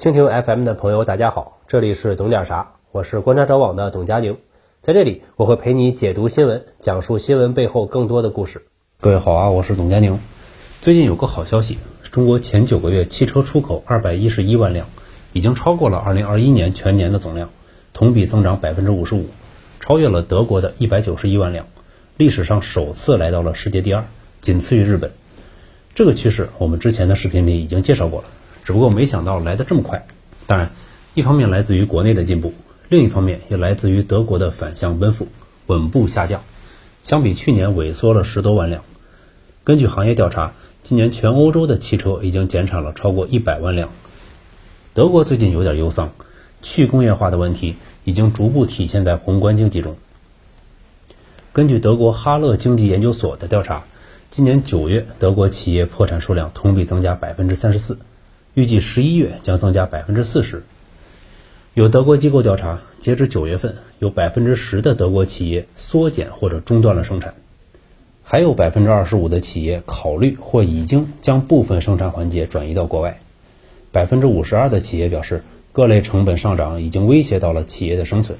[0.00, 4.38] 蜻蜓 FM 的朋友，大家好，这里是懂点啥，我是观察者网的董佳宁，
[4.80, 8.64] 在这里我会陪你解读新闻，讲述新闻背后更多的故事。
[8.98, 10.18] 各位好啊，我是董佳宁。
[10.80, 11.76] 最近有个好消息，
[12.10, 14.88] 中国前九个月汽车出口二百一十一万辆，
[15.34, 17.50] 已经超过了二零二一年全年的总量，
[17.92, 19.26] 同比增长百分之五十五，
[19.80, 21.66] 超越了德国的一百九十一万辆，
[22.16, 24.06] 历史上首次来到了世界第二，
[24.40, 25.10] 仅次于日本。
[25.94, 28.28] 这个趋势我们之前的视频里已经介绍过了。
[28.64, 30.06] 只不过没想到来得这么快，
[30.46, 30.70] 当然，
[31.14, 32.54] 一方面来自于国内的进步，
[32.88, 35.28] 另一方面也来自于德国的反向奔赴，
[35.66, 36.42] 稳步下降，
[37.02, 38.82] 相比去年萎缩了十多万辆。
[39.64, 43.90] 根据行业调查，今年全欧洲的汽车已经减产了超过一百万辆。
[44.94, 46.12] 德国最近有点忧桑，
[46.62, 49.96] 去工业化的问题已经逐步体现在宏观经济中。
[51.52, 53.84] 根据德国哈勒经济研究所的调查，
[54.30, 57.98] 今年九月德国企业破产数量同比增加百分之三十四。
[58.54, 60.62] 预计十一月将增加百分之四十。
[61.74, 67.34] 有德国机构调查，截至九月份，有百分之十的德国企业缩减或者中断了生产，
[68.24, 73.20] 还有百分之二十五的企业考虑或已经将部分生产环节转移到国外。
[73.92, 78.36] 百分之五十二的企业表示，各类成本上涨已经威胁到了企业的生存。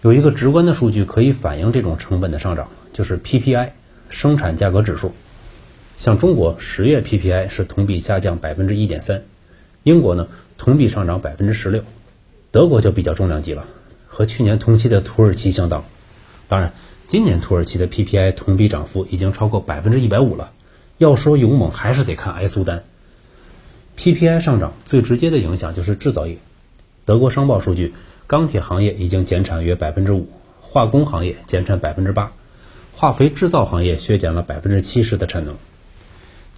[0.00, 3.70] 有一个直观的数据可以反映这种成本的上涨，就是 PPI
[4.08, 5.12] 生产价格指数。
[5.98, 9.24] 像中国十月 PPI 是同比下降百分之一点三，
[9.82, 11.82] 英国呢同比上涨百分之十六，
[12.52, 13.66] 德国就比较重量级了，
[14.06, 15.84] 和去年同期的土耳其相当。
[16.46, 16.72] 当然，
[17.08, 20.52] 今年土耳其的 PPI 同比涨幅已经超过百分之一百五了。
[20.98, 22.84] 要说勇猛，还是得看埃苏丹。
[23.96, 26.38] PPI 上涨最直接的影响就是制造业。
[27.06, 27.92] 德国商报数据，
[28.28, 30.28] 钢铁行业已经减产约百分之五，
[30.60, 32.30] 化工行业减产百分之八，
[32.94, 35.56] 化肥制造行业削减了百分之七十的产能。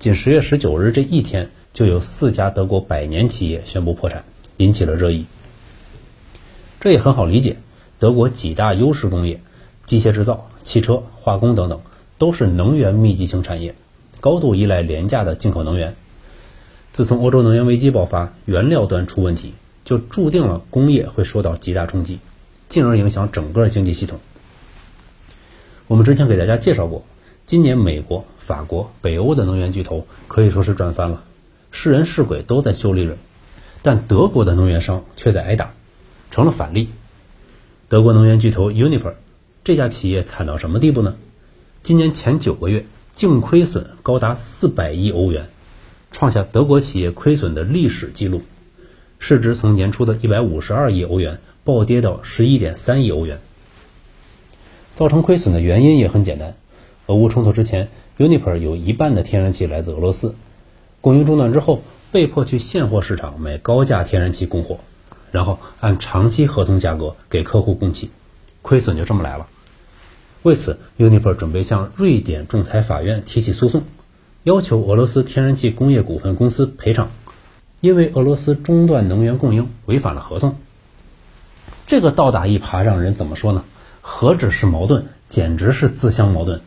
[0.00, 4.24] 仅十月十九日这一天，就有四家德国百年企业宣布破产，
[4.56, 5.26] 引起了热议。
[6.80, 7.58] 这也很好理解，
[7.98, 9.42] 德国几大优势工业，
[9.84, 11.82] 机械制造、汽车、化工等等，
[12.16, 13.74] 都是能源密集型产业，
[14.20, 15.94] 高度依赖廉价的进口能源。
[16.94, 19.52] 自从欧洲能源危机爆发，原料端出问题，
[19.84, 22.20] 就注定了工业会受到极大冲击，
[22.70, 24.18] 进而影响整个经济系统。
[25.88, 27.04] 我们之前给大家介绍过。
[27.50, 31.24] 今年，美国、法国、北欧的能源巨头可以说是赚翻了，
[31.72, 33.18] 是人是鬼都在修利润，
[33.82, 35.72] 但德国的能源商却在挨打，
[36.30, 36.90] 成了反例。
[37.88, 39.14] 德国能源巨头 Uniper
[39.64, 41.16] 这家企业惨到什么地步呢？
[41.82, 45.48] 今年前九个月净亏损高达四百亿欧元，
[46.12, 48.42] 创下德国企业亏损的历史记录，
[49.18, 53.40] 市值从年初的一百五十二亿欧元暴跌到十一点三亿欧元。
[54.94, 56.54] 造成亏损的原因也很简单。
[57.10, 57.88] 俄乌冲突之前
[58.18, 60.36] ，Uniper 有一半的天然气来自俄罗斯，
[61.00, 61.82] 供应中断之后，
[62.12, 64.78] 被迫去现货市场买高价天然气供货，
[65.32, 68.12] 然后按长期合同价格给客户供气，
[68.62, 69.48] 亏损就这么来了。
[70.42, 73.82] 为此，Uniper 准备向瑞典仲裁法院提起诉讼，
[74.44, 77.10] 要求俄罗斯天然气工业股份公司赔偿，
[77.80, 80.54] 因为俄罗斯中断能源供应违反了合同。
[81.88, 83.64] 这个倒打一耙，让人怎么说呢？
[84.00, 86.60] 何止是矛盾，简直是自相矛盾。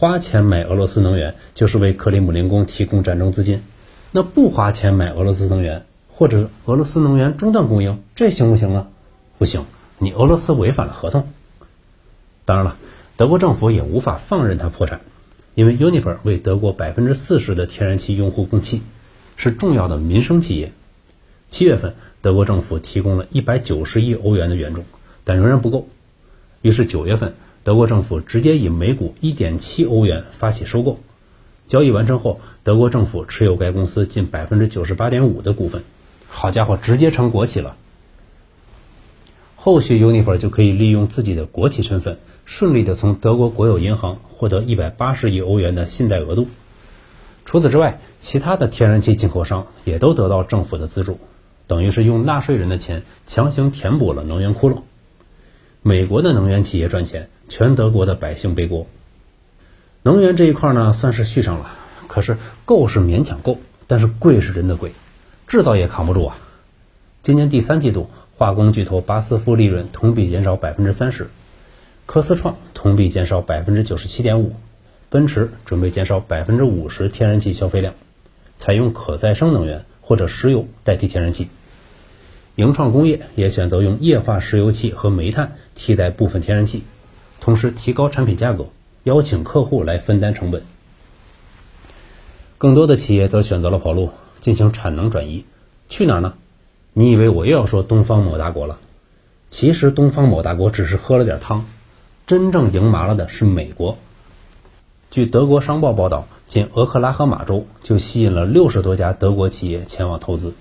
[0.00, 3.64] 花钱买俄罗斯能源，就是为克里姆林宫提供战争资金。
[4.12, 8.86] 那不花钱买俄罗斯能源，或者俄罗斯能源中断供应，这行不行呢？
[9.38, 9.64] 不行，
[9.98, 11.26] 你俄罗斯违反了合同。
[12.44, 12.76] 当然了，
[13.16, 15.00] 德国政府也无法放任它破产，
[15.56, 18.82] 因为 Uniper 为德国百分之四十的天然气用户供气，
[19.34, 20.70] 是重要的民生企业。
[21.48, 24.84] 七月份，德国政府提供了一百九十亿欧元的援助，
[25.24, 25.88] 但仍然不够。
[26.62, 27.34] 于是九月份。
[27.64, 30.98] 德国政府直接以每股一点七欧元发起收购，
[31.66, 35.82] 交易完成后，德国政府持有该公司近百分之九十八点五的股份。
[36.26, 37.76] 好家伙，直接成国企了。
[39.56, 46.46] 后续 Uniper 就可以利用自己的国企身份，顺利的从德国国有银行获得一百八十亿欧元的信贷额度。
[47.44, 51.18] 除此之外，其他的天然气进口商也都得到政府的资助，
[51.66, 54.82] 等于是用纳税人的钱强行填补了能源窟窿。
[55.82, 57.28] 美国的能源企业赚钱。
[57.50, 58.86] 全德国的百姓背锅，
[60.02, 61.70] 能源这一块呢算是续上了，
[62.06, 62.36] 可是
[62.66, 64.92] 够是勉强够，但是贵是真的贵，
[65.46, 66.36] 制造业扛不住啊。
[67.22, 71.30] 今年第三季度，化工巨头巴斯夫利润同比减少百分之三十，
[72.04, 74.52] 科斯创同比减少百分之九十七点五，
[75.08, 77.94] 奔驰准备减少百分之五十天然气消费量，
[78.56, 81.48] 采用可再生能源或者石油代替天然气。
[82.58, 86.82] 盈创工业也选择用液化石油气和煤炭替代部分天然气。
[87.38, 88.66] 同时提高产品价格，
[89.04, 90.64] 邀请客户来分担成本。
[92.58, 94.10] 更多的企业则选择了跑路，
[94.40, 95.44] 进行产能转移，
[95.88, 96.34] 去哪儿呢？
[96.92, 98.80] 你以为我又要说东方某大国了？
[99.50, 101.64] 其实东方某大国只是喝了点汤，
[102.26, 103.98] 真正赢麻了的是美国。
[105.12, 110.54] 据德国商报报道，仅俄克拉荷马州就吸引了六十多家德国企业前往投资，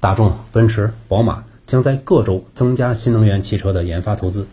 [0.00, 4.46] 大众、奔驰、宝马将在各州增加新能源汽车的研发投资，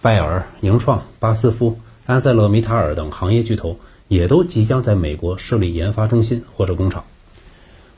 [0.00, 3.78] 拜耳、盈创、巴斯夫、安塞勒米塔尔等行业巨头
[4.08, 7.04] 也都即将在美国设立研发中心或者工厂。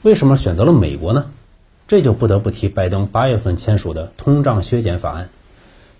[0.02, 1.26] 为什么选择了美国呢？
[1.86, 5.28] 这就不得不提拜登八月份签署的通胀削减法案，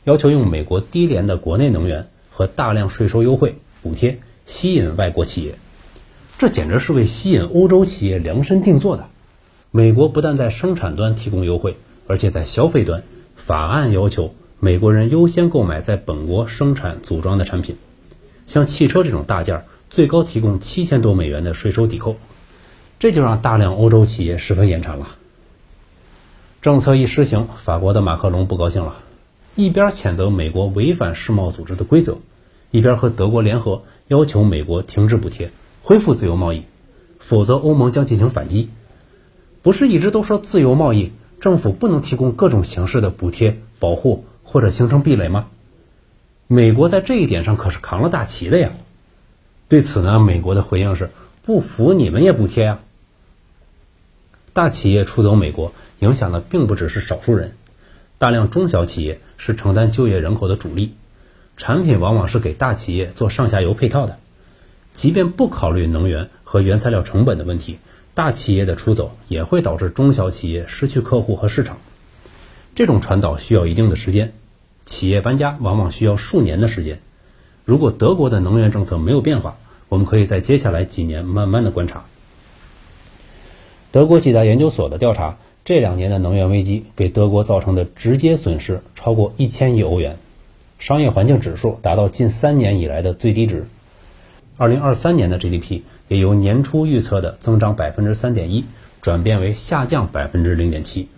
[0.02, 5.54] 要求用美国低廉的国内能源和大量税收优惠补贴吸引外国企业，
[6.38, 9.06] 这简直是为吸引欧洲企业量身定做的。
[9.74, 13.02] 美国不但在生产端提供优惠，而且在消费端，
[13.36, 17.76] 法案要求美国人优先购买在本国生产组装的产品，
[18.46, 22.16] 像汽车这种大件，最高提供七千多美元的税收抵扣，
[22.98, 25.08] 这就让大量欧洲企业十分眼馋了。
[26.60, 28.98] 政策一施行，法国的马克龙不高兴了，
[29.54, 32.18] 一边谴责美国违反世贸组织的规则，
[32.70, 36.64] 一边和德国联合要求美国停止补贴，恢复自由贸易，
[37.18, 38.68] 否则欧盟将进行反击。
[39.62, 45.46] 不是一直都说自由贸易，政府不能提供各种形式的补贴、保护或者形成壁垒吗？
[46.48, 48.72] 美国在这一点上可是扛了大旗的呀。
[49.68, 51.10] 对此呢，美国的回应是
[51.44, 52.80] 不服你们也补贴呀。
[54.52, 57.52] 大企业出走美国，影响的并不只是少数人，
[58.18, 60.92] 大量中小企业是承担就业人口的主力，
[61.56, 64.18] 产品往往是给大企业做上下游配套的。
[64.92, 67.78] 即便不考虑能源和原材料成本的问题，
[68.14, 71.78] 大企业的出走也会导致中小企业失去客户和市场。
[72.74, 74.32] 这种传导需要一定的时间，
[74.84, 77.00] 企业搬家往往需要数年的时间。
[77.64, 79.56] 如果德国的能源政策没有变化，
[79.88, 82.04] 我们可以在接下来几年慢慢的观察。
[83.90, 90.18] 德国几大研究所的调查，这两年的能源危机给德国造成的直接损失超过一千亿欧元，
[90.78, 93.66] 商业环境指数达到近三年以来的最低值。
[94.58, 98.64] 二零二三年的 GDP 也由年初预测的增长百分之三点一，
[99.00, 101.08] 转变为下降百分之零点七，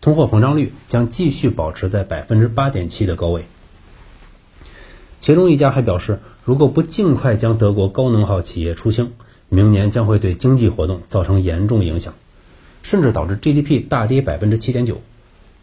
[0.00, 3.46] 通货膨胀率将继续保持在百分之八点七的高位。
[5.18, 9.12] 其中一家还表示，如果不尽快将德国高能耗企业出清，
[9.48, 12.14] 明年将会对经济活动造成严重影响，
[12.82, 15.00] 甚至导致 GDP 大跌百分之七点九，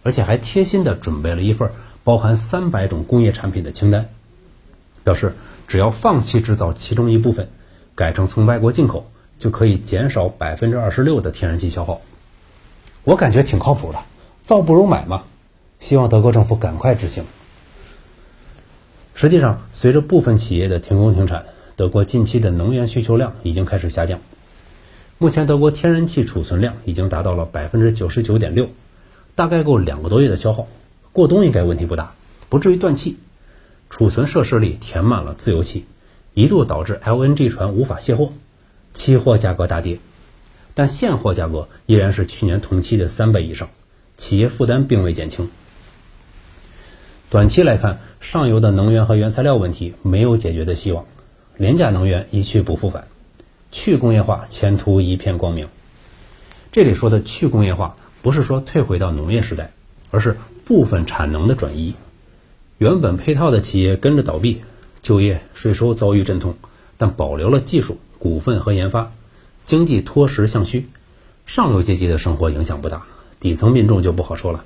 [0.02, 1.70] 而且还贴心的准备了一份
[2.04, 4.10] 包含三百种工业产品的清单，
[5.04, 5.36] 表示
[5.68, 7.50] 只要放弃制造其中一部分，
[7.96, 9.10] 改成从外国进口，
[9.40, 12.02] 就可以减少百分之二十六的天然气消耗。
[13.04, 14.00] 我感觉挺靠谱的，
[14.44, 15.24] 造不如买嘛。
[15.80, 17.26] 希望德国政府赶快执行。
[19.14, 21.46] 实际上，随着部分企业的停工停产。
[21.78, 24.22] 德国近期的能源需求量已经开始下降，
[25.18, 28.70] 目前德国天然气储存量已经达到了百分之九十九点六，
[29.36, 30.70] 大概够两个多月的消耗，
[31.12, 32.14] 过冬应该问题不大，
[32.48, 33.18] 不至于断气。
[33.90, 35.86] 储存设施里填满了自由气，
[36.34, 38.34] 一度导致 LNG 船无法卸货，
[38.94, 40.00] 期货价格大跌，
[40.74, 43.70] 但现货价格依然是去年同期的三倍以上，
[44.18, 45.50] 企业负担并未减轻。
[47.30, 51.06] 短期来看，上游的能源和原材料问题没有解决的希望。
[51.58, 53.08] 廉价能源一去不复返，
[53.72, 55.70] 去工业化前途一片光明。
[56.72, 59.72] 这里说的去工业化，不是说退回到农业时代，
[60.12, 61.96] 而是部分产能的转移。
[62.78, 64.62] 原本配套的企业跟着倒闭，
[65.02, 66.56] 就业税收遭遇阵痛，
[66.98, 69.14] 但保留了技术、股份和研发，
[69.66, 70.90] 经济脱实向虚。
[71.46, 73.06] 上流阶级的生活影响不大，
[73.40, 74.66] 底层民众就不好说了。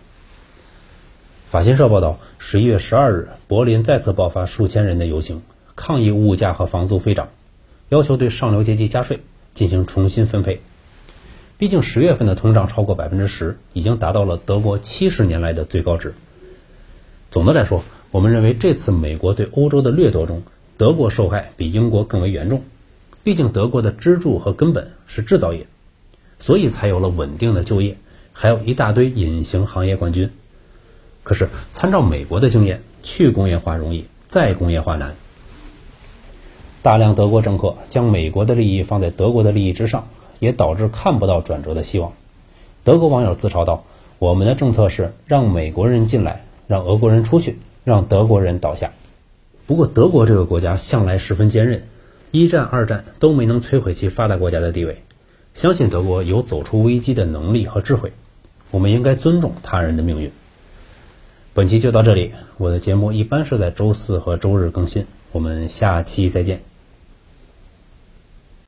[1.46, 5.42] 法新社报道，十一月十二日，柏林再次爆发数千人的游行。
[5.76, 7.30] 抗议物价和房租飞涨，
[7.90, 9.22] 要求对上流阶级加税
[9.54, 10.62] 进行重新分配。
[11.58, 16.14] 毕竟十月份的通胀超过百分之十，已经达到了德国七十年来的最高值。
[17.32, 20.42] 总的来说，我们认为这次美国对欧洲的掠夺中，
[20.78, 22.64] 德国受害比英国更为严重。
[23.22, 25.68] 毕竟德国的支柱和根本是制造业，
[26.40, 27.98] 所以才有了稳定的就业，
[28.34, 30.32] 还有一大堆隐形行业冠军。
[31.22, 35.16] 可是参照美国的经验，去工业化容易，再工业化难。
[36.82, 40.08] 大量德国政客将美国的利益放在德国的利益之上，
[40.40, 42.14] 也导致看不到转折的希望。
[42.84, 43.84] 德国网友自嘲道
[44.18, 48.92] ：“我们的政策是让美国人进来，让俄国人出去，让德国人倒下。”
[49.68, 51.84] 不过，德国这个国家向来十分坚韧，
[52.32, 55.04] 一战、二战都没能摧毁其发达国家的地位。
[55.54, 58.12] 相信德国有走出危机的能力和智慧。
[58.72, 60.32] 我们应该尊重他人的命运。
[61.54, 65.06] 本期就到这里，我的节目一般是在周四和周日更新。
[65.32, 66.69] 我们下期再见。